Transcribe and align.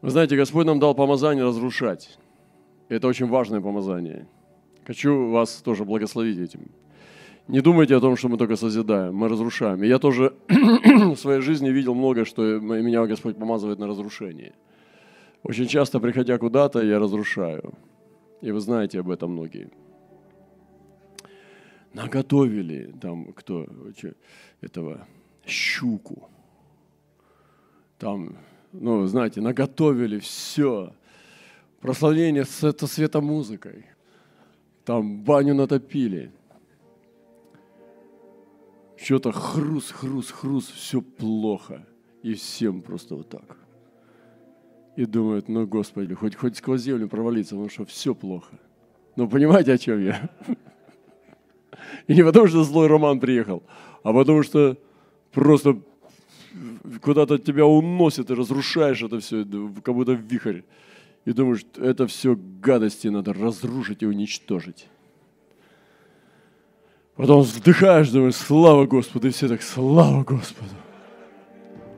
Вы 0.00 0.10
знаете, 0.10 0.36
Господь 0.36 0.66
нам 0.66 0.78
дал 0.78 0.94
помазание 0.94 1.44
разрушать. 1.44 2.18
Это 2.88 3.08
очень 3.08 3.26
важное 3.26 3.60
помазание. 3.60 4.28
Хочу 4.86 5.28
вас 5.30 5.60
тоже 5.62 5.84
благословить 5.84 6.38
этим. 6.38 6.70
Не 7.48 7.60
думайте 7.60 7.96
о 7.96 8.00
том, 8.00 8.16
что 8.16 8.28
мы 8.28 8.36
только 8.36 8.56
созидаем, 8.56 9.14
мы 9.14 9.28
разрушаем. 9.28 9.82
И 9.82 9.88
я 9.88 9.98
тоже 9.98 10.34
в 10.48 11.16
своей 11.16 11.40
жизни 11.40 11.70
видел 11.70 11.94
много, 11.94 12.24
что 12.24 12.42
меня 12.60 13.06
Господь 13.06 13.36
помазывает 13.36 13.78
на 13.78 13.86
разрушение. 13.86 14.54
Очень 15.42 15.66
часто, 15.66 15.98
приходя 15.98 16.38
куда-то, 16.38 16.82
я 16.82 16.98
разрушаю. 16.98 17.74
И 18.40 18.52
вы 18.52 18.60
знаете 18.60 19.00
об 19.00 19.10
этом 19.10 19.32
многие. 19.32 19.70
Наготовили 21.92 22.94
там 23.00 23.32
кто 23.32 23.66
этого 24.60 25.06
щуку. 25.46 26.28
Там, 27.98 28.36
ну, 28.72 29.06
знаете, 29.06 29.40
наготовили 29.40 30.18
все. 30.18 30.92
Прославление 31.80 32.44
это 32.62 32.86
светомузыкой. 32.86 33.86
Там 34.84 35.22
баню 35.22 35.54
натопили. 35.54 36.32
Что-то 38.96 39.32
хрус, 39.32 39.90
хрус, 39.90 40.30
хрус, 40.30 40.66
все 40.68 41.00
плохо. 41.00 41.86
И 42.22 42.34
всем 42.34 42.82
просто 42.82 43.14
вот 43.14 43.28
так. 43.28 43.56
И 44.96 45.06
думают, 45.06 45.48
ну, 45.48 45.66
Господи, 45.66 46.14
хоть, 46.14 46.34
хоть 46.34 46.56
сквозь 46.56 46.82
землю 46.82 47.08
провалиться, 47.08 47.54
потому 47.54 47.70
что 47.70 47.84
все 47.84 48.14
плохо. 48.14 48.58
Ну, 49.14 49.28
понимаете, 49.28 49.72
о 49.72 49.78
чем 49.78 50.04
я? 50.04 50.28
И 52.08 52.14
не 52.14 52.24
потому, 52.24 52.48
что 52.48 52.64
злой 52.64 52.88
роман 52.88 53.20
приехал, 53.20 53.62
а 54.02 54.12
потому 54.12 54.42
что 54.42 54.76
просто 55.30 55.80
куда-то 57.02 57.38
тебя 57.38 57.66
уносит 57.66 58.30
и 58.30 58.34
разрушаешь 58.34 59.02
это 59.02 59.20
все, 59.20 59.44
как 59.84 59.94
будто 59.94 60.12
вихрь. 60.12 60.62
И 61.24 61.32
думаешь, 61.32 61.64
это 61.76 62.06
все 62.06 62.36
гадости 62.36 63.08
надо 63.08 63.32
разрушить 63.32 64.02
и 64.02 64.06
уничтожить. 64.06 64.88
Потом 67.16 67.42
вздыхаешь, 67.42 68.10
думаешь, 68.10 68.36
слава 68.36 68.86
Господу, 68.86 69.28
и 69.28 69.30
все 69.30 69.48
так, 69.48 69.62
слава 69.62 70.22
Господу. 70.22 70.70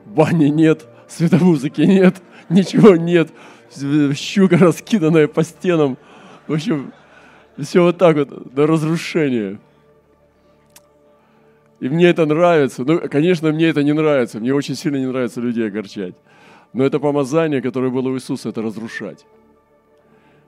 Бани 0.05 0.47
нет, 0.47 0.87
светомузыки 1.07 1.81
нет, 1.81 2.21
ничего 2.49 2.95
нет, 2.95 3.29
щука 4.15 4.57
раскиданная 4.57 5.27
по 5.27 5.43
стенам. 5.43 5.97
В 6.47 6.53
общем, 6.53 6.91
все 7.57 7.83
вот 7.83 7.97
так 7.97 8.17
вот, 8.17 8.53
до 8.53 8.67
разрушения. 8.67 9.59
И 11.81 11.89
мне 11.89 12.05
это 12.05 12.27
нравится. 12.27 12.83
Ну, 12.85 13.09
конечно, 13.09 13.51
мне 13.51 13.65
это 13.65 13.83
не 13.83 13.91
нравится. 13.91 14.39
Мне 14.39 14.53
очень 14.53 14.75
сильно 14.75 14.97
не 14.97 15.07
нравится 15.07 15.41
людей 15.41 15.67
огорчать. 15.67 16.15
Но 16.73 16.83
это 16.83 16.99
помазание, 16.99 17.59
которое 17.59 17.89
было 17.89 18.09
у 18.09 18.15
Иисуса, 18.15 18.49
это 18.49 18.61
разрушать. 18.61 19.25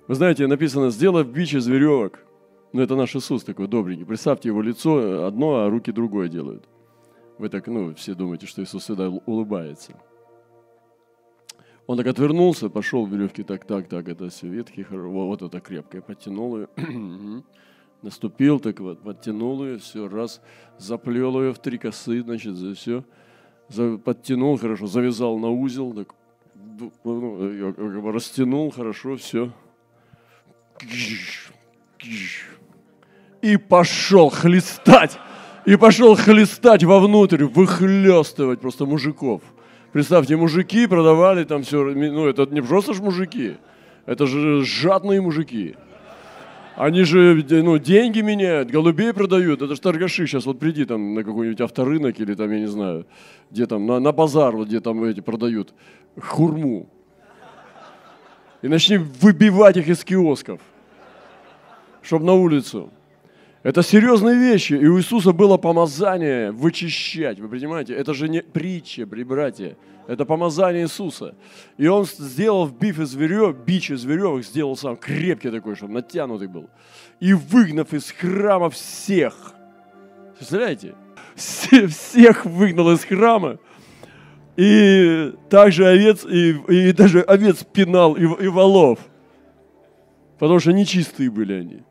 Вы 0.08 0.14
знаете, 0.14 0.46
написано, 0.46 0.92
сделав 0.92 1.28
бич 1.28 1.56
из 1.56 1.66
веревок. 1.66 2.20
Ну, 2.72 2.84
это 2.84 2.96
наш 2.96 3.16
Иисус 3.16 3.44
такой 3.44 3.68
добренький. 3.68 4.06
Представьте, 4.06 4.50
его 4.50 4.62
лицо 4.62 5.26
одно, 5.26 5.56
а 5.56 5.70
руки 5.72 5.92
другое 5.92 6.30
делают. 6.30 6.66
Вы 7.40 7.50
так, 7.50 7.66
ну, 7.66 7.96
все 7.96 8.14
думаете, 8.14 8.46
что 8.46 8.62
Иисус 8.62 8.84
всегда 8.84 9.10
улыбается. 9.10 9.94
Он 11.88 11.98
так 11.98 12.06
отвернулся, 12.06 12.70
пошел 12.70 13.08
в 13.08 13.12
веревки, 13.12 13.42
так, 13.42 13.66
так, 13.66 13.90
так, 13.90 14.08
это 14.08 14.30
все 14.30 14.48
ветки, 14.48 14.86
вот 14.92 15.42
это 15.42 15.60
крепкое, 15.60 16.02
подтянул 16.02 16.58
ее. 16.58 16.68
Наступил, 18.04 18.60
так 18.60 18.82
вот, 18.82 19.02
подтянул 19.02 19.64
ее, 19.64 19.78
все, 19.78 20.10
раз, 20.10 20.42
заплел 20.78 21.42
ее 21.42 21.54
в 21.54 21.60
три 21.60 21.78
косы, 21.78 22.22
значит, 22.22 22.54
за 22.56 22.76
все, 22.76 23.06
за, 23.70 23.98
подтянул 23.98 24.58
хорошо, 24.58 24.88
завязал 24.88 25.40
на 25.40 25.50
узел, 25.50 25.94
так, 25.94 26.14
ну, 27.06 28.12
растянул 28.12 28.72
хорошо, 28.72 29.16
все. 29.16 29.54
И 33.42 33.56
пошел 33.56 34.30
хлестать, 34.30 35.18
и 35.66 35.78
пошел 35.78 36.16
хлестать 36.16 36.84
вовнутрь, 36.84 37.46
выхлестывать 37.46 38.60
просто 38.60 38.86
мужиков. 38.86 39.42
Представьте, 39.94 40.36
мужики 40.36 40.88
продавали 40.88 41.46
там 41.46 41.64
все, 41.64 41.86
ну 41.86 42.28
это 42.28 42.48
не 42.48 42.62
просто 42.62 42.94
ж 42.94 43.00
мужики, 43.00 43.56
это 44.06 44.26
же 44.26 44.66
жадные 44.66 45.22
мужики. 45.22 45.78
Они 46.76 47.04
же 47.04 47.46
ну, 47.50 47.78
деньги 47.78 48.22
меняют, 48.22 48.72
голубей 48.72 49.14
продают. 49.14 49.62
Это 49.62 49.76
же 49.76 49.82
торгаши. 49.82 50.26
Сейчас 50.26 50.46
вот 50.46 50.60
приди 50.60 50.86
там 50.86 51.14
на 51.14 51.24
какой-нибудь 51.24 51.62
авторынок 51.62 52.20
или 52.20 52.34
там, 52.34 52.52
я 52.52 52.60
не 52.60 52.68
знаю, 52.68 53.06
где 53.52 53.68
там, 53.68 53.86
на, 53.86 54.00
на 54.00 54.12
базар, 54.12 54.56
вот 54.56 54.68
где 54.68 54.80
там 54.80 55.04
эти 55.04 55.20
продают 55.20 55.74
хурму. 56.20 56.90
И 58.64 58.68
начни 58.68 58.98
выбивать 58.98 59.78
их 59.78 59.88
из 59.88 60.04
киосков, 60.04 60.62
чтобы 62.02 62.26
на 62.26 62.34
улицу. 62.34 62.90
Это 63.64 63.82
серьезные 63.82 64.38
вещи. 64.38 64.74
И 64.74 64.86
у 64.86 65.00
Иисуса 65.00 65.32
было 65.32 65.56
помазание 65.56 66.52
вычищать. 66.52 67.40
Вы 67.40 67.48
понимаете? 67.48 67.96
Это 67.96 68.14
же 68.14 68.28
не 68.28 68.42
притча, 68.42 69.06
братья. 69.06 69.78
Это 70.06 70.26
помазание 70.26 70.84
Иисуса. 70.84 71.34
И 71.78 71.88
он 71.88 72.06
сделал 72.06 72.68
биф 72.68 73.00
из 73.00 73.16
веревок, 73.16 73.56
бич 73.66 73.90
из 73.90 74.04
веревок, 74.04 74.44
сделал 74.44 74.76
сам 74.76 74.98
крепкий 74.98 75.50
такой, 75.50 75.78
чтобы 75.78 75.94
натянутый 75.94 76.50
был. 76.50 76.70
И 77.22 77.32
выгнав 77.34 77.94
из 77.94 78.12
храма 78.12 78.70
всех. 78.70 79.54
Представляете? 80.36 80.96
Всех 81.36 82.46
выгнал 82.46 82.92
из 82.92 83.06
храма. 83.06 83.60
И 84.58 85.34
также 85.50 85.88
овец, 85.88 86.26
и, 86.26 86.52
и 86.68 86.92
даже 86.92 87.22
овец 87.22 87.64
пинал, 87.64 88.16
и, 88.16 88.24
и 88.24 88.48
волов. 88.50 89.00
Потому 90.38 90.60
что 90.60 90.74
нечистые 90.74 91.32
были 91.32 91.54
они. 91.54 91.84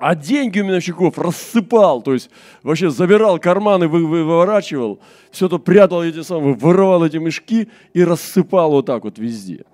А 0.00 0.14
деньги 0.14 0.58
у 0.60 0.64
миновщиков 0.64 1.18
рассыпал, 1.18 2.00
то 2.00 2.14
есть 2.14 2.30
вообще 2.62 2.88
забирал 2.88 3.38
карманы, 3.38 3.86
вы, 3.86 4.06
вы, 4.06 4.24
выворачивал, 4.24 4.98
все 5.30 5.44
это 5.44 5.58
прятал 5.58 6.02
эти 6.02 6.22
самые, 6.22 6.54
вырывал 6.54 7.04
эти 7.04 7.18
мешки 7.18 7.68
и 7.92 8.02
рассыпал 8.02 8.70
вот 8.70 8.86
так 8.86 9.04
вот 9.04 9.18
везде. 9.18 9.66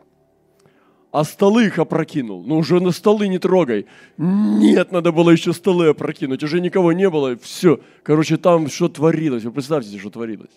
А 1.13 1.23
столы 1.23 1.67
их 1.67 1.79
опрокинул. 1.79 2.43
Ну 2.45 2.59
уже 2.59 2.81
на 2.81 2.91
столы 2.91 3.29
не 3.29 3.39
трогай. 3.39 3.87
Нет, 4.19 4.91
надо 4.91 5.13
было 5.13 5.31
еще 5.31 5.53
столы 5.53 5.91
опрокинуть. 5.91 6.43
Уже 6.43 6.61
никого 6.61 6.93
не 6.93 7.09
было. 7.09 7.37
Все. 7.37 7.81
Короче, 8.03 8.37
там 8.37 8.69
что 8.69 8.89
творилось. 8.89 9.45
Вы 9.45 9.53
представьте 9.53 9.91
себе, 9.91 10.01
что 10.01 10.11
творилось. 10.11 10.51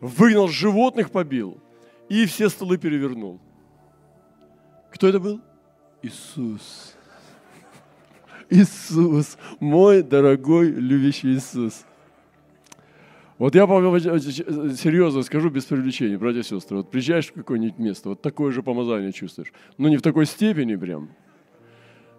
Выгнал 0.00 0.48
животных, 0.48 1.10
побил. 1.10 1.58
И 2.08 2.24
все 2.24 2.48
столы 2.48 2.78
перевернул. 2.78 3.38
Кто 4.92 5.08
это 5.08 5.20
был? 5.20 5.40
Иисус. 6.02 6.95
Иисус, 8.50 9.38
мой 9.60 10.02
дорогой, 10.02 10.70
любящий 10.70 11.34
Иисус. 11.34 11.84
Вот 13.38 13.54
я 13.54 13.66
серьезно 13.66 15.22
скажу, 15.22 15.50
без 15.50 15.66
привлечения, 15.66 16.16
братья 16.16 16.40
и 16.40 16.42
сестры, 16.42 16.78
вот 16.78 16.90
приезжаешь 16.90 17.26
в 17.26 17.32
какое-нибудь 17.34 17.78
место, 17.78 18.08
вот 18.10 18.22
такое 18.22 18.50
же 18.50 18.62
помазание 18.62 19.12
чувствуешь. 19.12 19.52
Ну, 19.76 19.88
не 19.88 19.98
в 19.98 20.02
такой 20.02 20.24
степени 20.24 20.74
прям, 20.76 21.10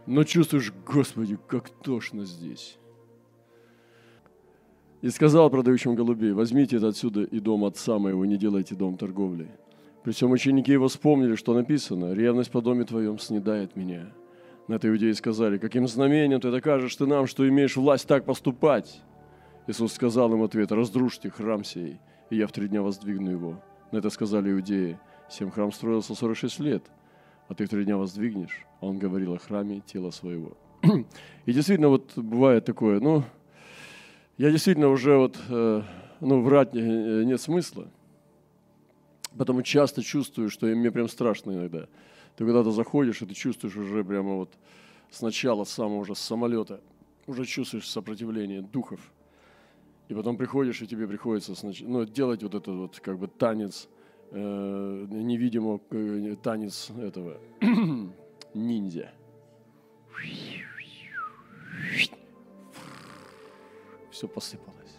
но 0.06 0.24
чувствуешь, 0.24 0.72
Господи, 0.86 1.40
как 1.48 1.70
тошно 1.70 2.24
здесь. 2.26 2.78
И 5.02 5.09
сказал 5.09 5.50
продающим 5.50 5.96
голубей, 5.96 6.34
возьмите 6.34 6.78
это 6.78 6.90
отсюда 6.90 7.24
и 7.24 7.40
дом 7.40 7.66
отца 7.66 7.98
моего, 7.98 8.24
не 8.26 8.38
делайте 8.38 8.76
дом 8.76 8.96
торговли. 8.98 9.48
При 10.04 10.12
всем 10.12 10.32
ученики 10.32 10.72
его 10.72 10.88
вспомнили, 10.88 11.36
что 11.36 11.54
написано, 11.54 12.14
ревность 12.14 12.52
по 12.52 12.62
доме 12.62 12.84
твоем 12.84 13.18
снедает 13.18 13.76
меня. 13.76 14.08
На 14.67 14.75
это 14.75 14.89
иудеи 14.89 15.13
сказали, 15.13 15.57
каким 15.57 15.88
знамением 15.88 16.41
ты 16.41 16.51
докажешь 16.51 16.95
ты 16.95 17.05
нам, 17.05 17.25
что 17.25 17.47
имеешь 17.47 17.78
власть 17.78 18.07
так 18.07 18.25
поступать? 18.25 19.01
Иисус 19.66 19.94
сказал 19.94 20.33
им 20.33 20.44
ответ, 20.44 20.72
разрушьте 20.72 21.29
храм 21.29 21.63
сей, 21.63 22.00
и 22.29 22.35
я 22.35 22.47
в 22.47 22.51
три 22.51 22.67
дня 22.67 22.81
воздвигну 22.81 23.31
его. 23.31 23.63
На 23.91 23.97
это 23.97 24.09
сказали 24.09 24.51
иудеи, 24.51 25.00
всем 25.29 25.51
храм 25.51 25.72
строился 25.72 26.16
46 26.16 26.59
лет, 26.59 26.84
а 27.47 27.53
ты 27.53 27.66
в 27.66 27.69
три 27.69 27.85
дня 27.85 27.96
воздвигнешь. 27.97 28.66
А 28.81 28.87
он 28.87 28.99
говорил 28.99 29.34
о 29.34 29.37
храме 29.37 29.81
тела 29.81 30.11
своего. 30.11 30.58
И 31.46 31.53
действительно, 31.53 31.87
вот 31.90 32.17
бывает 32.17 32.66
такое, 32.66 32.99
ну, 32.99 33.23
я 34.37 34.52
действительно 34.52 34.90
уже 34.90 35.17
вот, 35.17 35.37
э, 35.49 35.81
ну, 36.20 36.41
врать 36.41 36.73
нет 36.73 37.40
смысла, 37.40 37.87
потому 39.37 39.61
часто 39.61 40.03
чувствую, 40.03 40.49
что 40.49 40.67
мне 40.67 40.91
прям 40.91 41.08
страшно 41.08 41.52
иногда. 41.52 41.87
Ты 42.37 42.45
куда-то 42.45 42.69
заходишь, 42.69 43.22
и 43.23 43.25
ты 43.25 43.34
чувствуешь 43.34 43.75
уже 43.75 44.03
прямо 44.03 44.35
вот 44.35 44.53
сначала, 45.09 45.63
самого 45.63 45.97
уже 45.97 46.13
с 46.13 46.19
самолета, 46.19 46.81
уже 47.25 47.45
чувствуешь 47.45 47.89
сопротивление 47.89 48.61
духов. 48.61 48.99
И 50.07 50.13
потом 50.13 50.37
приходишь, 50.37 50.81
и 50.81 50.87
тебе 50.87 51.07
приходится 51.07 51.53
ну, 51.81 52.05
делать 52.05 52.43
вот 52.43 52.53
этот 52.53 52.75
вот 52.75 52.99
как 52.99 53.17
бы 53.17 53.28
танец, 53.28 53.89
э, 54.29 55.05
невидимого 55.09 55.81
э, 55.89 56.35
танец 56.41 56.91
этого 56.91 57.39
ниндзя. 58.53 59.11
Все 64.11 64.28
посыпалось. 64.28 64.97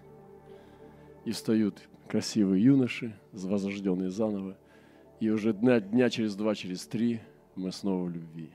И 1.24 1.30
встают 1.30 1.88
красивые 2.08 2.64
юноши, 2.64 3.16
возрожденные 3.32 4.10
заново, 4.10 4.58
И 5.20 5.30
уже 5.30 5.52
дня, 5.52 5.80
дня 5.80 6.10
через 6.10 6.36
два, 6.36 6.54
через 6.54 6.86
три 6.86 7.20
мы 7.56 7.72
снова 7.72 8.04
в 8.04 8.10
любви. 8.10 8.50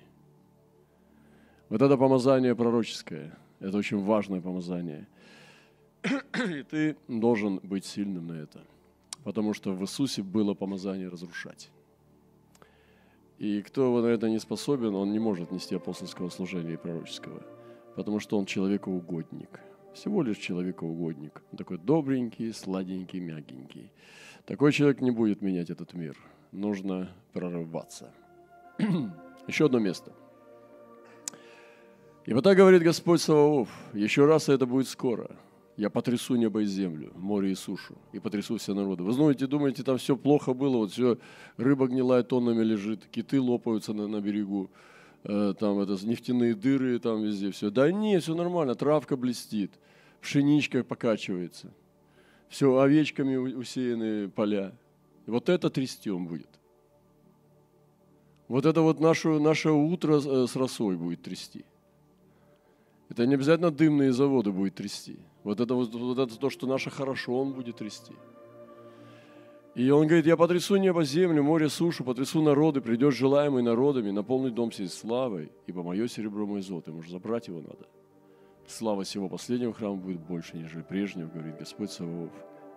Вот 1.69 1.81
это 1.81 1.98
помазание 1.98 2.56
пророческое, 2.56 3.38
это 3.60 3.77
очень 3.77 3.98
важное 3.98 4.42
помазание. 4.42 5.07
И 6.04 6.63
ты 6.63 6.98
должен 7.07 7.60
быть 7.63 7.86
сильным 7.86 8.27
на 8.27 8.33
это, 8.33 8.62
потому 9.24 9.54
что 9.54 9.74
в 9.74 9.81
Иисусе 9.81 10.21
было 10.21 10.54
помазание 10.54 11.10
разрушать. 11.10 11.69
И 13.39 13.62
кто 13.62 14.01
на 14.01 14.07
это 14.07 14.30
не 14.30 14.39
способен, 14.39 14.95
он 14.95 15.12
не 15.12 15.19
может 15.19 15.51
нести 15.51 15.75
апостольского 15.75 16.30
служения 16.30 16.74
и 16.74 16.77
пророческого, 16.77 17.42
потому 17.95 18.19
что 18.19 18.38
он 18.38 18.45
человекоугодник. 18.45 19.59
Всего 19.94 20.24
лишь 20.24 20.38
человекоугодник. 20.38 21.42
Он 21.51 21.57
такой 21.57 21.77
добренький, 21.77 22.54
сладенький, 22.54 23.19
мягенький. 23.19 23.92
Такой 24.45 24.71
человек 24.71 25.01
не 25.01 25.12
будет 25.12 25.42
менять 25.42 25.69
этот 25.69 25.94
мир. 25.94 26.18
Нужно 26.54 27.10
прорываться. 27.34 28.12
Еще 29.48 29.66
одно 29.66 29.80
место. 29.80 30.14
И 32.26 32.34
вот 32.34 32.44
так 32.44 32.56
говорит 32.56 32.84
Господь 32.84 33.22
Саваоф, 33.22 33.68
еще 33.94 34.26
раз 34.26 34.48
это 34.48 34.66
будет 34.66 34.88
скоро. 34.88 35.30
Я 35.76 35.90
потрясу 35.90 36.36
небо 36.36 36.62
и 36.62 36.66
землю, 36.66 37.12
море 37.16 37.52
и 37.52 37.56
сушу, 37.56 37.98
и 38.14 38.20
потрясу 38.20 38.58
все 38.58 38.74
народы. 38.74 39.04
Вы 39.04 39.12
знаете, 39.12 39.46
думаете, 39.46 39.84
там 39.84 39.98
все 39.98 40.16
плохо 40.16 40.54
было, 40.54 40.78
вот 40.78 40.92
все, 40.92 41.18
рыба 41.58 41.88
гнилая 41.88 42.24
тоннами 42.24 42.64
лежит, 42.64 43.06
киты 43.08 43.42
лопаются 43.42 43.92
на, 43.92 44.08
на 44.08 44.22
берегу, 44.22 44.70
э, 45.24 45.54
там 45.60 45.80
это 45.80 45.98
нефтяные 46.06 46.54
дыры, 46.54 47.00
там 47.00 47.24
везде 47.24 47.52
все. 47.52 47.72
Да 47.72 47.92
нет, 47.92 48.24
все 48.24 48.36
нормально, 48.36 48.76
травка 48.76 49.18
блестит, 49.18 49.72
пшеничка 50.22 50.84
покачивается, 50.86 51.74
все 52.48 52.80
овечками 52.80 53.36
усеяны 53.36 54.30
поля. 54.30 54.72
И 55.25 55.31
вот 55.31 55.50
это 55.50 55.70
трястем 55.70 56.28
будет. 56.28 56.50
Вот 58.48 58.66
это 58.66 58.81
вот 58.81 59.00
наше, 59.00 59.40
наше 59.40 59.72
утро 59.72 60.20
э, 60.20 60.48
с 60.48 60.56
росой 60.56 60.96
будет 60.96 61.22
трясти. 61.22 61.66
Это 63.10 63.25
не 63.25 63.36
обязательно 63.36 63.72
дымные 63.72 64.12
заводы 64.12 64.52
будет 64.52 64.75
трясти. 64.75 65.18
Вот 65.44 65.60
это, 65.60 65.75
вот, 65.75 65.94
вот 65.94 66.20
это 66.20 66.38
то, 66.38 66.50
что 66.50 66.68
наше 66.68 66.90
хорошо, 66.90 67.40
он 67.40 67.54
будет 67.54 67.78
трясти. 67.78 68.14
И 69.75 69.90
он 69.90 70.06
говорит, 70.06 70.28
я 70.28 70.38
потрясу 70.38 70.75
небо, 70.75 71.04
землю, 71.04 71.42
море, 71.44 71.68
сушу, 71.68 72.04
потрясу 72.04 72.42
народы, 72.44 72.80
придет 72.80 73.14
желаемый 73.14 73.64
народами, 73.64 74.12
наполнит 74.12 74.54
дом 74.54 74.72
сей 74.72 74.88
славой, 74.88 75.52
ибо 75.66 75.81
мое 75.81 76.08
серебро, 76.08 76.46
мой 76.46 76.62
золото, 76.62 76.92
ему 76.92 77.02
же 77.02 77.12
забрать 77.12 77.48
его 77.48 77.60
надо. 77.60 77.88
Слава 78.68 79.04
всего 79.04 79.30
последнего 79.30 79.74
храма 79.74 79.96
будет 79.96 80.19
больше, 80.19 80.58
нежели 80.58 80.84
прежнего, 80.84 81.28
говорит 81.28 81.58
Господь 81.58 81.92
Саваоф. 81.92 82.31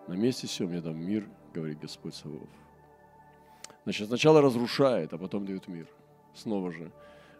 На 0.08 0.12
месте 0.14 0.46
всем 0.46 0.72
я 0.72 0.80
дам 0.80 0.98
мир, 0.98 1.28
говорит 1.52 1.80
Господь 1.80 2.14
Саваоф. 2.14 2.48
Значит, 3.84 4.08
сначала 4.08 4.40
разрушает, 4.40 5.12
а 5.12 5.18
потом 5.18 5.46
дает 5.46 5.66
мир. 5.66 5.88
Снова 6.34 6.70
же 6.70 6.92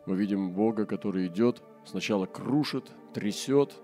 мы 0.07 0.17
видим 0.17 0.53
Бога, 0.53 0.85
который 0.85 1.27
идет 1.27 1.63
сначала 1.85 2.27
крушит, 2.27 2.91
трясет. 3.15 3.75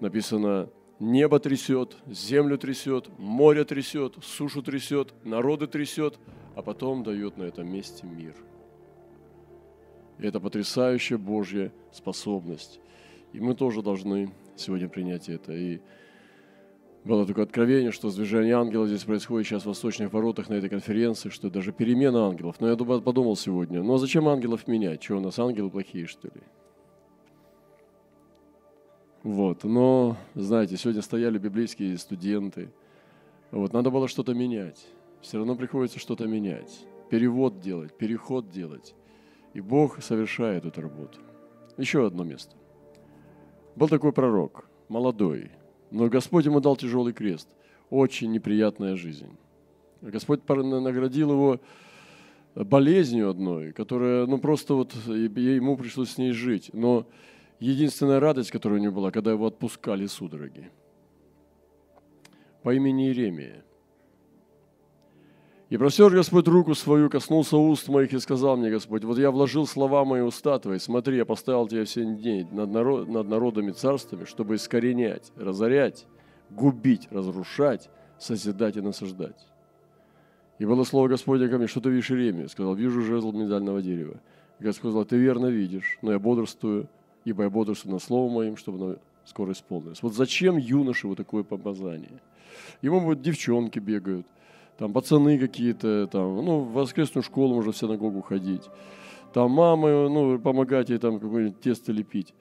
Написано, 0.00 0.70
небо 0.98 1.38
трясет, 1.40 1.96
землю 2.06 2.56
трясет, 2.56 3.10
море 3.18 3.64
трясет, 3.64 4.16
сушу 4.22 4.62
трясет, 4.62 5.12
народы 5.24 5.66
трясет, 5.66 6.18
а 6.54 6.62
потом 6.62 7.02
дает 7.02 7.36
на 7.36 7.44
этом 7.44 7.70
месте 7.70 8.06
мир. 8.06 8.34
И 10.18 10.26
это 10.26 10.40
потрясающая 10.40 11.18
Божья 11.18 11.72
способность. 11.92 12.80
И 13.32 13.40
мы 13.40 13.54
тоже 13.54 13.82
должны 13.82 14.32
сегодня 14.56 14.88
принять 14.88 15.28
это. 15.28 15.52
И 15.52 15.80
было 17.04 17.26
такое 17.26 17.44
откровение, 17.44 17.92
что 17.92 18.10
движение 18.10 18.56
ангела 18.56 18.86
здесь 18.86 19.04
происходит 19.04 19.46
сейчас 19.46 19.62
в 19.62 19.66
восточных 19.66 20.12
воротах 20.12 20.48
на 20.50 20.54
этой 20.54 20.68
конференции, 20.68 21.30
что 21.30 21.48
даже 21.48 21.72
перемена 21.72 22.26
ангелов. 22.26 22.56
Но 22.60 22.68
я 22.68 22.76
подумал 22.76 23.36
сегодня, 23.36 23.82
ну 23.82 23.94
а 23.94 23.98
зачем 23.98 24.28
ангелов 24.28 24.68
менять? 24.68 25.02
Что, 25.02 25.16
у 25.16 25.20
нас 25.20 25.38
ангелы 25.38 25.70
плохие, 25.70 26.06
что 26.06 26.28
ли? 26.28 26.42
Вот. 29.22 29.64
Но, 29.64 30.16
знаете, 30.34 30.76
сегодня 30.76 31.02
стояли 31.02 31.38
библейские 31.38 31.96
студенты. 31.98 32.70
Вот. 33.50 33.72
Надо 33.72 33.90
было 33.90 34.08
что-то 34.08 34.34
менять. 34.34 34.86
Все 35.20 35.38
равно 35.38 35.54
приходится 35.54 35.98
что-то 35.98 36.26
менять. 36.26 36.84
Перевод 37.10 37.60
делать, 37.60 37.92
переход 37.96 38.50
делать. 38.50 38.94
И 39.52 39.60
Бог 39.60 40.02
совершает 40.02 40.64
эту 40.64 40.80
работу. 40.80 41.18
Еще 41.76 42.06
одно 42.06 42.24
место. 42.24 42.56
Был 43.74 43.88
такой 43.88 44.12
пророк, 44.12 44.68
молодой, 44.88 45.50
но 45.90 46.08
Господь 46.08 46.46
ему 46.46 46.60
дал 46.60 46.76
тяжелый 46.76 47.12
крест. 47.12 47.48
Очень 47.90 48.32
неприятная 48.32 48.96
жизнь. 48.96 49.28
Господь 50.00 50.40
наградил 50.48 51.32
его 51.32 51.60
болезнью 52.54 53.30
одной, 53.30 53.72
которая, 53.72 54.26
ну 54.26 54.38
просто 54.38 54.74
вот 54.74 54.94
ему 55.06 55.76
пришлось 55.76 56.10
с 56.10 56.18
ней 56.18 56.32
жить. 56.32 56.70
Но 56.72 57.06
единственная 57.58 58.20
радость, 58.20 58.50
которая 58.50 58.80
у 58.80 58.82
него 58.82 58.94
была, 58.94 59.10
когда 59.10 59.30
его 59.32 59.46
отпускали 59.46 60.06
судороги. 60.06 60.70
По 62.62 62.74
имени 62.74 63.08
Иеремия. 63.08 63.64
И 65.70 65.76
простер 65.76 66.10
Господь 66.10 66.48
руку 66.48 66.74
свою, 66.74 67.08
коснулся 67.08 67.56
уст 67.56 67.88
моих 67.88 68.12
и 68.12 68.18
сказал 68.18 68.56
мне, 68.56 68.70
Господь, 68.70 69.04
вот 69.04 69.18
я 69.18 69.30
вложил 69.30 69.68
слова 69.68 70.04
мои 70.04 70.20
уста 70.20 70.58
твои, 70.58 70.80
смотри, 70.80 71.16
я 71.16 71.24
поставил 71.24 71.68
тебя 71.68 71.84
все 71.84 72.04
дни 72.04 72.44
над, 72.50 72.72
народ, 72.72 73.08
над 73.08 73.28
народами 73.28 73.70
царствами, 73.70 74.24
чтобы 74.24 74.56
искоренять, 74.56 75.30
разорять, 75.36 76.06
губить, 76.50 77.06
разрушать, 77.12 77.88
созидать 78.18 78.76
и 78.78 78.80
насаждать. 78.80 79.46
И 80.58 80.64
было 80.64 80.82
слово 80.82 81.06
Господня 81.06 81.48
ко 81.48 81.56
мне, 81.56 81.68
что 81.68 81.80
ты 81.80 81.88
видишь, 81.90 82.10
Иеремия? 82.10 82.48
Сказал, 82.48 82.74
вижу 82.74 83.02
жезл 83.02 83.30
медального 83.30 83.80
дерева. 83.80 84.16
И 84.58 84.64
Господь 84.64 84.90
сказал, 84.90 85.04
ты 85.04 85.18
верно 85.18 85.46
видишь, 85.46 85.98
но 86.02 86.10
я 86.10 86.18
бодрствую, 86.18 86.88
ибо 87.24 87.44
я 87.44 87.50
бодрствую 87.50 87.92
над 87.92 88.02
словом 88.02 88.32
моим, 88.32 88.56
чтобы 88.56 88.84
оно 88.84 88.96
скоро 89.24 89.52
исполнилось. 89.52 90.02
Вот 90.02 90.14
зачем 90.14 90.56
юноше 90.56 91.06
вот 91.06 91.18
такое 91.18 91.44
помазание? 91.44 92.20
Ему 92.82 92.98
вот 92.98 93.22
девчонки 93.22 93.78
бегают, 93.78 94.26
там 94.80 94.94
пацаны 94.94 95.38
какие-то, 95.38 96.06
там, 96.06 96.36
ну, 96.42 96.60
в 96.60 96.72
воскресную 96.72 97.22
школу 97.22 97.54
можно 97.56 97.70
в 97.70 97.76
синагогу 97.76 98.22
ходить. 98.22 98.62
Там 99.34 99.50
мамы, 99.50 100.08
ну, 100.08 100.38
помогать 100.38 100.88
ей 100.88 100.98
там 100.98 101.20
какое-нибудь 101.20 101.60
тесто 101.60 101.92
лепить. 101.92 102.32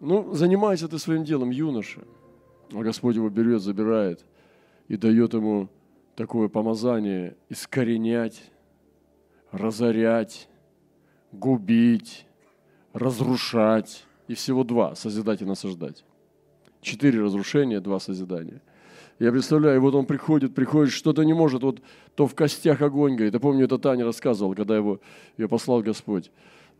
Ну, 0.00 0.34
занимайся 0.34 0.86
ты 0.86 0.98
своим 0.98 1.24
делом, 1.24 1.48
юноша. 1.48 2.02
А 2.74 2.82
Господь 2.82 3.16
его 3.16 3.30
берет, 3.30 3.62
забирает 3.62 4.22
и 4.88 4.98
дает 4.98 5.32
ему 5.32 5.70
такое 6.14 6.48
помазание 6.48 7.38
искоренять, 7.48 8.42
разорять, 9.50 10.50
губить, 11.32 12.26
разрушать. 12.92 14.04
И 14.28 14.34
всего 14.34 14.62
два– 14.62 14.94
созидать 14.94 15.40
и 15.40 15.46
насаждать. 15.46 16.04
Четыре 16.82 17.22
разрушения, 17.22 17.80
два 17.80 17.98
созидания. 17.98 18.60
Я 19.18 19.32
представляю, 19.32 19.80
вот 19.80 19.94
он 19.94 20.04
приходит, 20.04 20.54
приходит, 20.54 20.92
что-то 20.92 21.22
не 21.22 21.32
может, 21.32 21.62
вот 21.62 21.80
то 22.14 22.26
в 22.26 22.34
костях 22.34 22.82
огонь 22.82 23.14
говорит. 23.14 23.32
Я 23.32 23.40
помню, 23.40 23.64
это 23.64 23.78
Таня 23.78 24.04
рассказывала, 24.04 24.54
когда 24.54 24.76
его, 24.76 25.00
ее 25.38 25.48
послал 25.48 25.80
Господь 25.80 26.30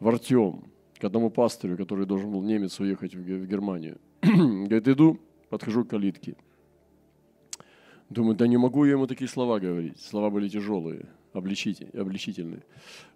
в 0.01 0.09
Артем, 0.09 0.65
к 0.99 1.05
одному 1.05 1.31
пастырю, 1.31 1.77
который 1.77 2.07
должен 2.07 2.31
был 2.31 2.43
немец 2.43 2.79
уехать 2.79 3.15
в 3.15 3.47
Германию. 3.47 3.99
Говорит, 4.23 4.89
иду, 4.89 5.21
подхожу 5.49 5.85
к 5.85 5.89
калитке. 5.89 6.37
Думаю, 8.11 8.37
да 8.37 8.47
не 8.47 8.57
могу 8.57 8.85
я 8.85 8.93
ему 8.93 9.07
такие 9.07 9.29
слова 9.29 9.59
говорить. 9.59 10.01
Слова 10.01 10.31
были 10.31 10.49
тяжелые, 10.49 11.07
обличительные. 11.33 12.63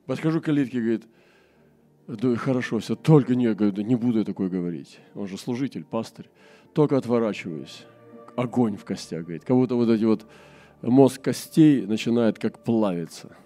Подхожу 0.06 0.40
к 0.40 0.44
калитке, 0.44 0.80
говорит, 0.80 1.04
да, 2.06 2.34
хорошо, 2.36 2.80
все, 2.80 2.96
только 2.96 3.34
не, 3.34 3.54
говорю, 3.54 3.72
да 3.72 3.82
не 3.82 3.94
буду 3.94 4.18
я 4.18 4.24
такое 4.24 4.48
говорить. 4.48 4.98
Он 5.14 5.28
же 5.28 5.38
служитель, 5.38 5.84
пастырь. 5.84 6.28
Только 6.72 6.96
отворачиваюсь. 6.96 7.84
Огонь 8.40 8.76
в 8.76 8.84
костях, 8.84 9.24
говорит. 9.24 9.44
Как 9.44 9.54
будто 9.54 9.74
вот 9.74 9.90
эти 9.90 10.04
вот 10.04 10.26
мозг 10.80 11.20
костей 11.20 11.84
начинает 11.84 12.38
как 12.38 12.64
плавиться. 12.64 13.36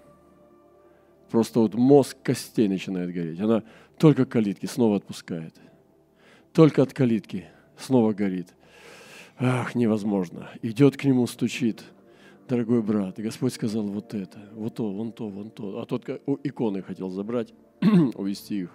Просто 1.31 1.59
вот 1.59 1.75
мозг 1.75 2.17
костей 2.23 2.69
начинает 2.69 3.13
гореть. 3.13 3.41
Она 3.41 3.65
только 3.99 4.25
калитки 4.25 4.67
снова 4.67 4.97
отпускает. 4.97 5.55
Только 6.53 6.83
от 6.83 6.93
калитки 6.93 7.47
снова 7.77 8.13
горит. 8.13 8.55
Ах, 9.37 9.75
невозможно. 9.75 10.49
Идет 10.63 10.97
к 10.97 11.03
нему, 11.03 11.27
стучит. 11.27 11.85
Дорогой 12.49 12.81
брат, 12.81 13.19
Господь 13.19 13.55
сказал 13.55 13.85
вот 13.89 14.15
это, 14.15 14.39
вот 14.53 14.77
то, 14.77 14.93
вон 14.93 15.11
то, 15.11 15.29
вон 15.29 15.51
то. 15.51 15.81
А 15.81 15.87
тот 15.87 16.09
иконы 16.45 16.83
хотел 16.83 17.09
забрать, 17.09 17.53
увезти 18.15 18.61
их, 18.61 18.71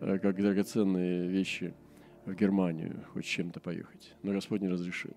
э, 0.00 0.18
как 0.18 0.36
драгоценные 0.36 1.28
вещи 1.28 1.72
в 2.26 2.34
Германию, 2.34 3.04
хоть 3.14 3.24
чем-то 3.24 3.60
поехать. 3.60 4.14
Но 4.22 4.32
Господь 4.32 4.60
не 4.60 4.68
разрешил. 4.68 5.12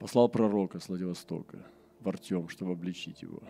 Послал 0.00 0.30
пророка 0.30 0.80
с 0.80 0.88
Владивостока 0.88 1.58
в 2.00 2.08
Артем, 2.08 2.48
чтобы 2.48 2.72
обличить 2.72 3.20
его. 3.20 3.42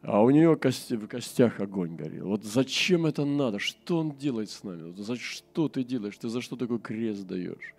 А 0.00 0.22
у 0.22 0.30
нее 0.30 0.54
в 0.54 1.06
костях 1.06 1.60
огонь 1.60 1.96
горел. 1.96 2.28
Вот 2.28 2.44
зачем 2.44 3.04
это 3.04 3.26
надо? 3.26 3.58
Что 3.58 3.98
он 3.98 4.16
делает 4.16 4.48
с 4.48 4.64
нами? 4.64 4.94
За 4.96 5.16
что 5.16 5.68
ты 5.68 5.84
делаешь? 5.84 6.16
Ты 6.16 6.30
за 6.30 6.40
что 6.40 6.56
такой 6.56 6.78
крест 6.78 7.26
даешь? 7.26 7.74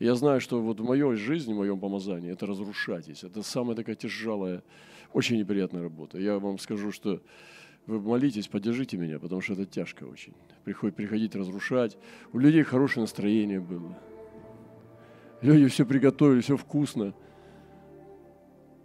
Я 0.00 0.16
знаю, 0.16 0.40
что 0.40 0.60
вот 0.60 0.80
в 0.80 0.84
моей 0.84 1.14
жизни, 1.14 1.52
в 1.52 1.58
моем 1.58 1.78
помазании, 1.78 2.32
это 2.32 2.46
разрушать 2.46 3.06
есть. 3.06 3.22
Это 3.22 3.44
самая 3.44 3.76
такая 3.76 3.94
тяжелая 3.94 4.64
Очень 5.12 5.38
неприятная 5.38 5.82
работа. 5.82 6.18
Я 6.18 6.40
вам 6.40 6.58
скажу, 6.58 6.90
что 6.90 7.22
вы 7.86 8.00
молитесь, 8.00 8.48
поддержите 8.48 8.96
меня, 8.96 9.20
потому 9.20 9.40
что 9.40 9.52
это 9.52 9.66
тяжко 9.66 10.02
очень. 10.02 10.34
Приходит 10.64 10.96
приходить 10.96 11.36
разрушать. 11.36 11.96
У 12.32 12.40
людей 12.40 12.64
хорошее 12.64 13.02
настроение 13.02 13.60
было. 13.60 13.96
Люди 15.42 15.68
все 15.68 15.86
приготовили, 15.86 16.40
все 16.40 16.56
вкусно. 16.56 17.14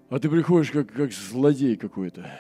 А 0.10 0.20
ты 0.20 0.30
приходишь 0.30 0.72
как, 0.72 0.92
как 0.92 1.12
злодей 1.12 1.76
какой-то. 1.76 2.32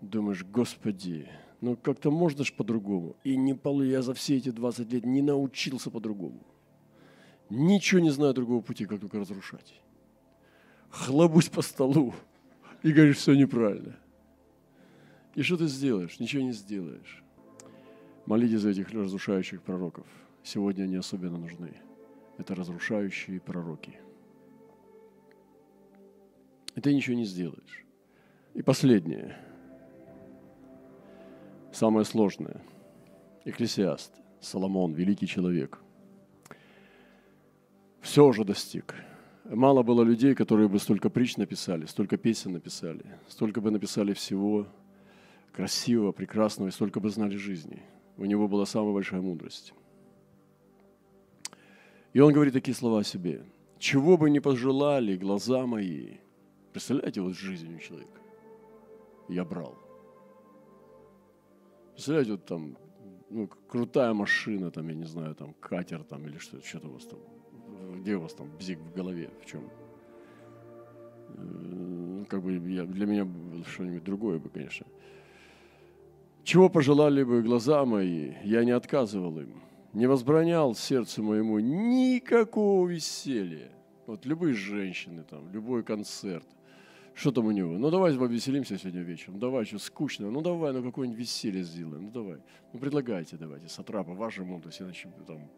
Думаешь, 0.00 0.44
Господи, 0.44 1.28
ну 1.60 1.76
как-то 1.76 2.10
можно 2.10 2.44
ж 2.44 2.52
по-другому. 2.52 3.16
И 3.22 3.36
не 3.36 3.54
полу 3.54 3.84
я 3.84 4.02
за 4.02 4.14
все 4.14 4.36
эти 4.36 4.50
20 4.50 4.92
лет 4.92 5.04
не 5.04 5.22
научился 5.22 5.90
по-другому. 5.90 6.42
Ничего 7.48 8.00
не 8.00 8.10
знаю 8.10 8.34
другого 8.34 8.60
пути, 8.60 8.86
как 8.86 9.00
только 9.00 9.18
разрушать. 9.18 9.80
Хлобусь 10.88 11.48
по 11.48 11.62
столу 11.62 12.14
и 12.82 12.92
говоришь, 12.92 13.18
все 13.18 13.34
неправильно. 13.34 13.96
И 15.34 15.42
что 15.42 15.56
ты 15.56 15.66
сделаешь? 15.66 16.18
Ничего 16.18 16.42
не 16.42 16.52
сделаешь. 16.52 17.22
Молитесь 18.26 18.60
за 18.60 18.70
этих 18.70 18.90
разрушающих 18.90 19.62
пророков. 19.62 20.06
Сегодня 20.42 20.84
они 20.84 20.96
особенно 20.96 21.38
нужны. 21.38 21.74
Это 22.40 22.54
разрушающие 22.54 23.38
пророки. 23.38 24.00
И 26.74 26.80
ты 26.80 26.94
ничего 26.94 27.14
не 27.14 27.26
сделаешь. 27.26 27.84
И 28.54 28.62
последнее. 28.62 29.36
Самое 31.70 32.06
сложное. 32.06 32.62
Экклесиаст, 33.44 34.14
Соломон, 34.40 34.94
великий 34.94 35.26
человек. 35.26 35.80
Все 38.00 38.24
уже 38.24 38.44
достиг. 38.44 38.94
Мало 39.44 39.82
было 39.82 40.02
людей, 40.02 40.34
которые 40.34 40.70
бы 40.70 40.78
столько 40.78 41.10
притч 41.10 41.36
написали, 41.36 41.84
столько 41.84 42.16
песен 42.16 42.52
написали, 42.52 43.04
столько 43.28 43.60
бы 43.60 43.70
написали 43.70 44.14
всего 44.14 44.66
красивого, 45.52 46.12
прекрасного 46.12 46.68
и 46.68 46.72
столько 46.72 47.00
бы 47.00 47.10
знали 47.10 47.36
жизни. 47.36 47.82
У 48.16 48.24
него 48.24 48.48
была 48.48 48.64
самая 48.64 48.94
большая 48.94 49.20
мудрость. 49.20 49.74
И 52.12 52.20
он 52.20 52.32
говорит 52.32 52.54
такие 52.54 52.74
слова 52.74 53.04
себе. 53.04 53.44
«Чего 53.78 54.16
бы 54.16 54.30
не 54.30 54.40
пожелали 54.40 55.16
глаза 55.16 55.66
мои». 55.66 56.18
Представляете, 56.72 57.20
вот 57.20 57.34
жизнь 57.34 57.74
у 57.74 57.78
человека. 57.78 58.20
Я 59.28 59.44
брал. 59.44 59.76
Представляете, 61.92 62.32
вот 62.32 62.44
там, 62.44 62.76
ну, 63.30 63.48
крутая 63.68 64.12
машина, 64.12 64.70
там, 64.70 64.88
я 64.88 64.94
не 64.94 65.04
знаю, 65.04 65.34
там, 65.34 65.54
катер 65.60 66.02
там 66.04 66.26
или 66.26 66.38
что, 66.38 66.60
что-то 66.64 66.88
у 66.88 66.92
вас 66.92 67.04
там, 67.04 67.18
где 68.00 68.16
у 68.16 68.20
вас 68.20 68.34
там 68.34 68.48
бзик 68.58 68.78
в 68.78 68.92
голове, 68.94 69.30
в 69.40 69.46
чем? 69.46 69.68
Ну, 71.36 72.24
как 72.26 72.42
бы 72.42 72.52
я, 72.52 72.84
для 72.84 73.06
меня 73.06 73.28
что-нибудь 73.72 74.04
другое 74.04 74.38
бы, 74.38 74.48
конечно. 74.48 74.86
Чего 76.42 76.68
пожелали 76.68 77.22
бы 77.22 77.42
глаза 77.42 77.84
мои, 77.84 78.32
я 78.44 78.64
не 78.64 78.72
отказывал 78.72 79.38
им, 79.40 79.60
не 79.92 80.06
возбранял 80.06 80.74
сердцу 80.74 81.22
моему 81.22 81.58
никакого 81.58 82.88
веселья. 82.88 83.70
Вот 84.06 84.26
любые 84.26 84.54
женщины 84.54 85.24
там, 85.24 85.52
любой 85.52 85.82
концерт, 85.82 86.46
что 87.14 87.32
там 87.32 87.46
у 87.46 87.50
него? 87.50 87.76
Ну 87.76 87.90
давай 87.90 88.16
повеселимся 88.16 88.78
сегодня 88.78 89.02
вечером. 89.02 89.38
Давай, 89.38 89.64
что 89.64 89.78
скучно. 89.78 90.30
Ну 90.30 90.40
давай, 90.40 90.72
ну 90.72 90.82
какое-нибудь 90.82 91.20
веселье 91.20 91.62
сделаем. 91.62 92.04
Ну 92.04 92.10
давай. 92.10 92.38
Ну 92.72 92.78
предлагайте, 92.78 93.36
давайте, 93.36 93.68
сатрапа, 93.68 94.12
ваша 94.12 94.42
мудрость, 94.42 94.80
иначе 94.80 95.08
там, 95.26 95.50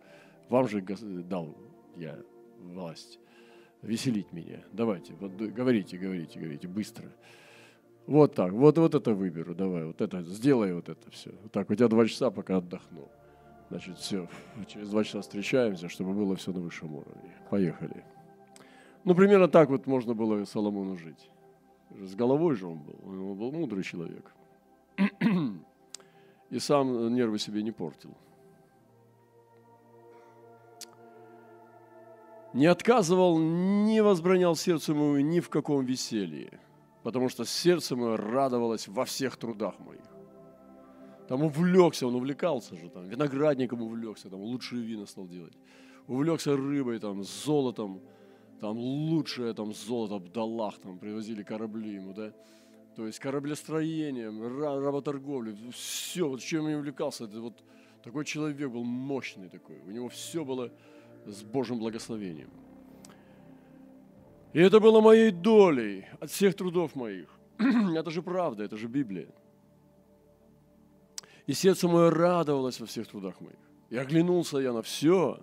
вам 0.48 0.68
же 0.68 0.82
дал 0.82 1.56
я 1.96 2.18
власть 2.58 3.18
веселить 3.82 4.32
меня. 4.32 4.62
Давайте, 4.72 5.14
вот 5.14 5.32
говорите, 5.32 5.98
говорите, 5.98 6.38
говорите, 6.38 6.68
быстро. 6.68 7.12
Вот 8.06 8.34
так, 8.34 8.52
вот, 8.52 8.78
вот 8.78 8.94
это 8.94 9.14
выберу, 9.14 9.54
давай, 9.54 9.84
вот 9.84 10.00
это, 10.00 10.22
сделай 10.22 10.72
вот 10.72 10.88
это 10.88 11.10
все. 11.10 11.30
Вот 11.42 11.52
так, 11.52 11.70
у 11.70 11.74
тебя 11.74 11.88
два 11.88 12.06
часа, 12.06 12.30
пока 12.30 12.56
отдохну. 12.56 13.08
Значит, 13.72 13.96
все, 13.96 14.28
через 14.66 14.90
два 14.90 15.02
часа 15.02 15.22
встречаемся, 15.22 15.88
чтобы 15.88 16.12
было 16.12 16.36
все 16.36 16.52
на 16.52 16.60
высшем 16.60 16.94
уровне. 16.94 17.34
Поехали. 17.48 18.04
Ну, 19.02 19.14
примерно 19.14 19.48
так 19.48 19.70
вот 19.70 19.86
можно 19.86 20.12
было 20.12 20.44
Соломону 20.44 20.94
жить. 20.94 21.30
С 21.88 22.14
головой 22.14 22.54
же 22.54 22.66
он 22.66 22.80
был, 22.80 22.98
он 23.02 23.34
был 23.34 23.50
мудрый 23.50 23.82
человек. 23.82 24.34
И 26.50 26.58
сам 26.58 27.14
нервы 27.14 27.38
себе 27.38 27.62
не 27.62 27.72
портил. 27.72 28.14
Не 32.52 32.66
отказывал, 32.66 33.38
не 33.38 34.02
возбранял 34.02 34.54
сердце 34.54 34.92
моему 34.92 35.16
ни 35.26 35.40
в 35.40 35.48
каком 35.48 35.82
веселье, 35.86 36.60
потому 37.02 37.30
что 37.30 37.46
сердце 37.46 37.96
мое 37.96 38.18
радовалось 38.18 38.86
во 38.86 39.06
всех 39.06 39.38
трудах 39.38 39.78
моих. 39.78 40.11
Там 41.32 41.44
увлекся, 41.44 42.06
он 42.06 42.14
увлекался 42.14 42.76
же, 42.76 42.90
там, 42.90 43.08
виноградником 43.08 43.80
увлекся, 43.80 44.28
там, 44.28 44.40
лучшие 44.40 44.82
вина 44.82 45.06
стал 45.06 45.26
делать. 45.26 45.54
Увлекся 46.06 46.54
рыбой, 46.54 46.98
там, 46.98 47.24
золотом, 47.24 48.02
там, 48.60 48.76
лучшее 48.76 49.54
там, 49.54 49.72
золото 49.72 50.18
в 50.18 50.30
доллах, 50.30 50.78
там, 50.80 50.98
привозили 50.98 51.42
корабли 51.42 51.94
ему, 51.94 52.12
да. 52.12 52.34
То 52.96 53.06
есть 53.06 53.18
кораблестроением, 53.18 54.42
работорговлей, 54.60 55.56
все, 55.72 56.28
вот 56.28 56.42
чем 56.42 56.68
я 56.68 56.76
увлекался, 56.76 57.24
это 57.24 57.40
вот 57.40 57.64
такой 58.04 58.26
человек 58.26 58.70
был 58.70 58.84
мощный 58.84 59.48
такой, 59.48 59.80
у 59.86 59.90
него 59.90 60.10
все 60.10 60.44
было 60.44 60.70
с 61.24 61.42
Божьим 61.42 61.78
благословением. 61.78 62.50
И 64.52 64.60
это 64.60 64.80
было 64.80 65.00
моей 65.00 65.30
долей 65.30 66.04
от 66.20 66.30
всех 66.30 66.54
трудов 66.54 66.94
моих. 66.94 67.30
это 67.96 68.10
же 68.10 68.20
правда, 68.20 68.64
это 68.64 68.76
же 68.76 68.86
Библия. 68.86 69.28
И 71.46 71.52
сердце 71.52 71.88
мое 71.88 72.10
радовалось 72.10 72.80
во 72.80 72.86
всех 72.86 73.08
трудах 73.08 73.40
моих. 73.40 73.56
И 73.90 73.96
оглянулся 73.96 74.58
я 74.58 74.72
на 74.72 74.82
все, 74.82 75.40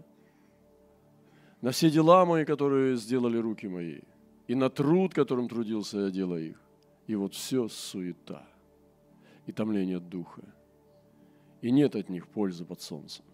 на 1.61 1.71
все 1.71 1.89
дела 1.89 2.25
мои, 2.25 2.45
которые 2.45 2.95
сделали 2.95 3.37
руки 3.37 3.67
мои, 3.67 3.99
и 4.47 4.55
на 4.55 4.69
труд, 4.69 5.13
которым 5.13 5.49
трудился 5.49 5.99
я, 5.99 6.09
делая 6.09 6.41
их. 6.41 6.61
И 7.07 7.15
вот 7.15 7.33
все 7.33 7.67
суета 7.67 8.47
и 9.45 9.51
томление 9.51 9.99
духа. 9.99 10.43
И 11.61 11.71
нет 11.71 11.95
от 11.95 12.09
них 12.09 12.27
пользы 12.27 12.65
под 12.65 12.81
солнцем. 12.81 13.25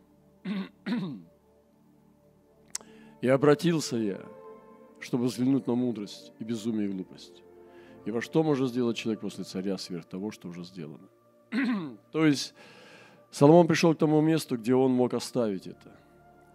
И 3.21 3.27
обратился 3.27 3.97
я, 3.97 4.21
чтобы 4.99 5.25
взглянуть 5.25 5.67
на 5.67 5.75
мудрость 5.75 6.31
и 6.39 6.43
безумие 6.43 6.87
и 6.87 6.91
глупость. 6.91 7.43
И 8.05 8.11
во 8.11 8.21
что 8.21 8.43
может 8.43 8.69
сделать 8.69 8.97
человек 8.97 9.21
после 9.21 9.43
царя 9.43 9.77
сверх 9.77 10.05
того, 10.05 10.31
что 10.31 10.47
уже 10.47 10.63
сделано? 10.63 11.09
То 12.11 12.25
есть 12.25 12.53
Соломон 13.31 13.67
пришел 13.67 13.93
к 13.93 13.97
тому 13.97 14.21
месту, 14.21 14.57
где 14.57 14.75
он 14.75 14.91
мог 14.91 15.13
оставить 15.13 15.67
это. 15.67 15.91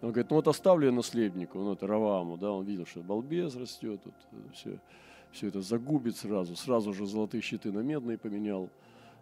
Он 0.01 0.09
говорит, 0.09 0.31
ну 0.31 0.37
вот 0.37 0.47
оставлю 0.47 0.87
я 0.87 0.91
наследнику, 0.91 1.59
ну 1.59 1.73
это 1.73 1.85
Раваму, 1.85 2.37
да, 2.37 2.51
он 2.51 2.65
видел, 2.65 2.87
что 2.87 3.01
балбес 3.01 3.55
растет, 3.55 4.01
тут 4.03 4.13
все, 4.53 4.79
все 5.31 5.47
это 5.47 5.61
загубит 5.61 6.17
сразу, 6.17 6.55
сразу 6.55 6.91
же 6.91 7.05
золотые 7.05 7.41
щиты 7.41 7.71
на 7.71 7.79
медные 7.79 8.17
поменял, 8.17 8.69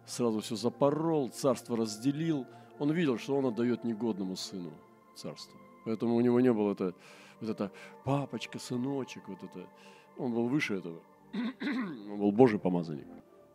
сразу 0.06 0.40
все 0.40 0.56
запорол, 0.56 1.28
царство 1.28 1.76
разделил. 1.76 2.46
Он 2.78 2.90
видел, 2.92 3.18
что 3.18 3.36
он 3.36 3.44
отдает 3.44 3.84
негодному 3.84 4.36
сыну 4.36 4.72
царство. 5.14 5.58
Поэтому 5.84 6.16
у 6.16 6.20
него 6.22 6.40
не 6.40 6.52
было 6.52 6.72
это 6.72 6.94
вот 7.40 7.50
это 7.50 7.70
папочка, 8.04 8.58
сыночек, 8.58 9.28
вот 9.28 9.42
это. 9.42 9.66
Он 10.16 10.32
был 10.32 10.48
выше 10.48 10.74
этого. 10.76 11.00
Он 11.32 12.18
был 12.18 12.32
Божий 12.32 12.58
помазанник. 12.58 13.06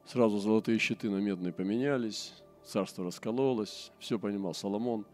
Сразу 0.06 0.38
золотые 0.38 0.78
щиты 0.78 1.10
на 1.10 1.18
медные 1.18 1.52
поменялись, 1.52 2.34
царство 2.64 3.06
раскололось, 3.06 3.92
все 4.00 4.20
понимал 4.20 4.54
Соломон, 4.54 5.06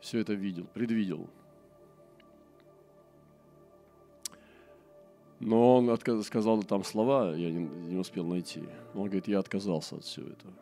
все 0.00 0.18
это 0.18 0.34
видел, 0.34 0.66
предвидел. 0.74 1.28
Но 5.38 5.76
он 5.76 5.90
отказ, 5.90 6.26
сказал 6.26 6.62
там 6.62 6.82
слова, 6.82 7.34
я 7.34 7.50
не, 7.50 7.64
не 7.64 7.96
успел 7.96 8.26
найти. 8.26 8.64
Он 8.94 9.04
говорит, 9.04 9.28
я 9.28 9.38
отказался 9.38 9.96
от 9.96 10.04
всего 10.04 10.28
этого. 10.28 10.54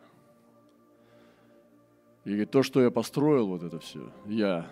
И 2.25 2.29
говорит, 2.29 2.51
то, 2.51 2.61
что 2.61 2.81
я 2.81 2.91
построил, 2.91 3.47
вот 3.47 3.63
это 3.63 3.79
все, 3.79 4.11
я 4.25 4.69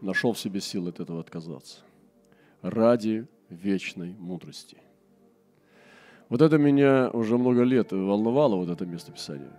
нашел 0.00 0.32
в 0.32 0.38
себе 0.38 0.60
силы 0.60 0.90
от 0.90 1.00
этого 1.00 1.20
отказаться 1.20 1.80
ради 2.62 3.26
вечной 3.48 4.14
мудрости. 4.18 4.78
Вот 6.28 6.42
это 6.42 6.58
меня 6.58 7.10
уже 7.10 7.38
много 7.38 7.62
лет 7.62 7.92
волновало, 7.92 8.56
вот 8.56 8.68
это 8.68 8.84
местописание. 8.84 9.52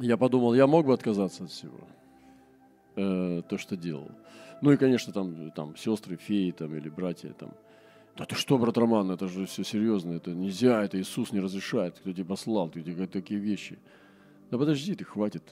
Я 0.00 0.16
подумал, 0.16 0.54
я 0.54 0.66
мог 0.66 0.86
бы 0.86 0.94
отказаться 0.94 1.44
от 1.44 1.50
всего, 1.50 1.80
э, 2.96 3.42
то, 3.48 3.58
что 3.58 3.76
делал. 3.76 4.10
Ну 4.60 4.72
и, 4.72 4.76
конечно, 4.76 5.12
там, 5.12 5.50
там 5.52 5.76
сестры, 5.76 6.16
феи 6.16 6.50
там, 6.50 6.74
или 6.74 6.88
братья 6.88 7.32
там. 7.32 7.50
Да 8.16 8.24
ты 8.24 8.34
что, 8.34 8.58
брат 8.58 8.76
Роман, 8.76 9.10
это 9.12 9.28
же 9.28 9.46
все 9.46 9.62
серьезно, 9.62 10.12
это 10.12 10.32
нельзя, 10.32 10.82
это 10.82 11.00
Иисус 11.00 11.32
не 11.32 11.40
разрешает, 11.40 11.98
кто 11.98 12.12
тебя 12.12 12.24
послал, 12.24 12.68
ты 12.68 12.80
говоришь 12.80 13.10
такие 13.12 13.38
вещи. 13.38 13.78
Да 14.50 14.58
подожди 14.58 14.94
ты, 14.94 15.04
хватит. 15.04 15.44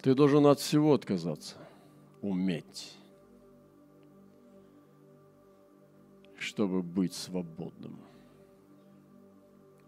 Ты 0.00 0.14
должен 0.14 0.46
от 0.46 0.60
всего 0.60 0.94
отказаться, 0.94 1.56
уметь. 2.22 2.96
чтобы 6.44 6.82
быть 6.82 7.14
свободным. 7.14 7.98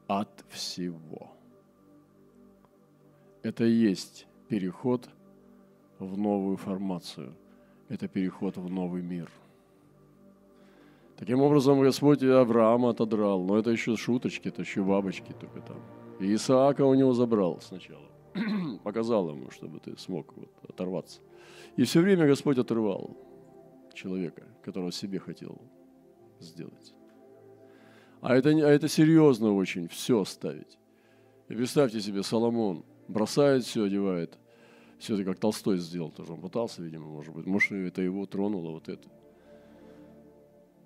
От 0.06 0.44
всего. 0.48 1.30
Это 3.42 3.64
и 3.64 3.70
есть 3.70 4.26
переход 4.48 5.08
в 5.98 6.16
новую 6.18 6.56
формацию. 6.56 7.34
Это 7.88 8.08
переход 8.08 8.56
в 8.56 8.68
новый 8.68 9.02
мир. 9.02 9.30
Таким 11.16 11.40
образом, 11.40 11.80
Господь 11.80 12.22
Авраама 12.22 12.90
отодрал. 12.90 13.42
Но 13.42 13.58
это 13.58 13.70
еще 13.70 13.96
шуточки, 13.96 14.48
это 14.48 14.62
еще 14.62 14.82
бабочки 14.82 15.32
только 15.32 15.60
там. 15.60 15.78
И 16.20 16.34
Исаака 16.34 16.84
у 16.84 16.94
него 16.94 17.12
забрал 17.12 17.60
сначала. 17.60 18.06
Показал 18.84 19.30
ему, 19.30 19.50
чтобы 19.50 19.80
ты 19.80 19.96
смог 19.96 20.34
вот 20.36 20.50
оторваться. 20.68 21.20
И 21.76 21.84
все 21.84 22.00
время 22.00 22.26
Господь 22.26 22.58
отрывал 22.58 23.16
человека, 23.94 24.44
которого 24.62 24.92
себе 24.92 25.18
хотел 25.18 25.56
сделать. 26.40 26.95
А 28.20 28.34
это, 28.34 28.50
а 28.50 28.70
это 28.70 28.88
серьезно 28.88 29.54
очень, 29.54 29.88
все 29.88 30.24
ставить. 30.24 30.78
И 31.48 31.54
представьте 31.54 32.00
себе, 32.00 32.22
Соломон 32.22 32.84
бросает 33.08 33.64
все, 33.64 33.84
одевает. 33.84 34.38
Все 34.98 35.14
это 35.14 35.24
как 35.24 35.38
Толстой 35.38 35.78
сделал 35.78 36.10
тоже. 36.10 36.32
Он 36.32 36.40
пытался, 36.40 36.82
видимо, 36.82 37.06
может 37.06 37.34
быть. 37.34 37.46
Может, 37.46 37.72
это 37.72 38.02
его 38.02 38.26
тронуло, 38.26 38.70
вот 38.70 38.88
это. 38.88 39.08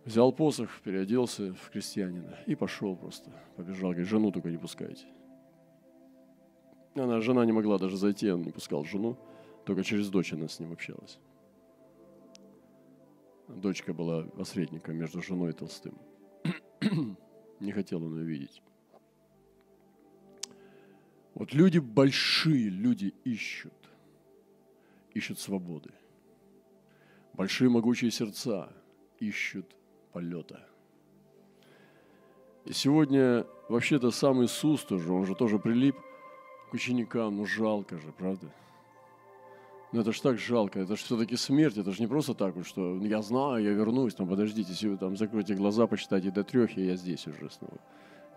Взял 0.05 0.33
посох, 0.33 0.81
переоделся 0.83 1.55
в 1.55 1.71
крестьянина 1.71 2.39
и 2.47 2.55
пошел 2.55 2.97
просто. 2.97 3.31
Побежал, 3.57 3.91
говорит, 3.91 4.09
жену 4.09 4.33
только 4.33 4.51
не 4.51 4.57
пускайте. 4.57 5.05
Она, 6.95 7.21
жена 7.21 7.45
не 7.45 7.53
могла 7.53 7.79
даже 7.79 7.97
зайти, 7.97 8.31
он 8.31 8.43
не 8.43 8.51
пускал 8.51 8.85
жену. 8.85 9.17
Только 9.65 9.85
через 9.85 10.09
дочь 10.09 10.33
она 10.33 10.49
с 10.49 10.59
ним 10.59 10.73
общалась. 10.73 11.19
Дочка 13.47 13.93
была 13.93 14.23
посредником 14.23 14.97
между 14.97 15.23
женой 15.23 15.51
и 15.51 15.53
Толстым. 15.53 15.95
Не 17.61 17.73
хотел 17.73 18.05
он 18.05 18.19
ее 18.19 18.25
видеть. 18.25 18.63
Вот 21.35 21.53
люди 21.53 21.79
большие, 21.79 22.69
люди 22.69 23.15
ищут. 23.25 23.73
Ищут 25.15 25.39
свободы. 25.39 25.91
Большие 27.35 27.71
могучие 27.71 28.11
сердца 28.11 28.73
ищут 29.19 29.77
полета. 30.13 30.67
И 32.65 32.73
сегодня 32.73 33.47
вообще-то 33.69 34.11
сам 34.11 34.45
Иисус 34.45 34.85
тоже, 34.85 35.13
он 35.13 35.25
же 35.27 35.35
тоже 35.35 35.59
прилип 35.59 35.97
к 36.71 36.75
ученикам, 36.75 37.37
ну 37.37 37.47
жалко 37.47 37.99
же, 37.99 38.13
правда? 38.13 38.53
Ну 39.93 40.01
это 40.03 40.13
ж 40.13 40.21
так 40.21 40.39
жалко, 40.39 40.81
это 40.81 40.95
же 40.95 41.03
все-таки 41.03 41.37
смерть, 41.37 41.77
это 41.77 41.91
же 41.91 42.01
не 42.01 42.07
просто 42.07 42.33
так 42.35 42.55
вот, 42.55 42.65
что 42.65 42.97
я 43.03 43.23
знаю, 43.23 43.65
я 43.65 43.73
вернусь, 43.73 44.15
там 44.15 44.29
подождите, 44.29 44.71
если 44.71 44.89
вы 44.89 44.97
там 44.97 45.17
закройте 45.17 45.55
глаза, 45.55 45.89
почитайте 45.89 46.31
до 46.31 46.45
трех, 46.45 46.79
и 46.79 46.87
я 46.87 46.97
здесь 46.97 47.27
уже 47.27 47.51
снова. 47.51 47.79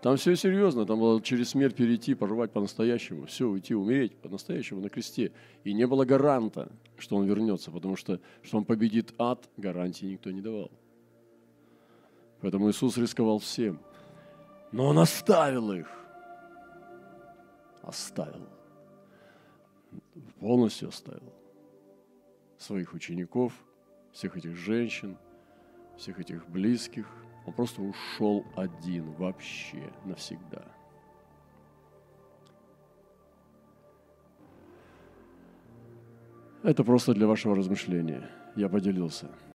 Там 0.02 0.18
все 0.18 0.36
серьезно, 0.36 0.86
там 0.86 1.00
было 1.00 1.22
через 1.22 1.50
смерть 1.50 1.76
перейти, 1.76 2.16
порвать 2.16 2.52
по-настоящему, 2.52 3.28
все, 3.28 3.48
уйти, 3.48 3.76
умереть 3.76 4.16
по-настоящему 4.18 4.82
на 4.82 4.90
кресте. 4.90 5.32
И 5.64 5.74
не 5.74 5.88
было 5.88 6.06
гаранта, 6.06 6.70
что 6.98 7.16
он 7.16 7.26
вернется, 7.26 7.72
потому 7.72 7.96
что, 7.96 8.20
что 8.42 8.58
он 8.58 8.66
победит 8.66 9.14
ад, 9.18 9.48
гарантии 9.56 10.08
никто 10.08 10.32
не 10.32 10.42
давал. 10.42 10.72
Поэтому 12.42 12.70
Иисус 12.70 12.98
рисковал 12.98 13.40
всем. 13.40 13.80
Но 14.74 14.88
он 14.88 15.00
оставил 15.00 15.72
их. 15.72 15.88
Оставил. 17.84 18.50
Полностью 20.40 20.90
оставил 20.90 21.43
своих 22.64 22.94
учеников, 22.94 23.54
всех 24.12 24.38
этих 24.38 24.56
женщин, 24.56 25.18
всех 25.98 26.20
этих 26.20 26.48
близких. 26.50 27.08
Он 27.46 27.54
просто 27.54 27.82
ушел 27.82 28.46
один 28.56 29.12
вообще 29.14 29.92
навсегда. 30.06 30.66
Это 36.64 36.86
просто 36.86 37.14
для 37.14 37.28
вашего 37.28 37.56
размышления. 37.56 38.30
Я 38.56 38.70
поделился. 38.70 39.30